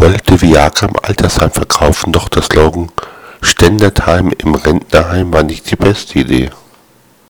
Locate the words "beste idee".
5.76-6.50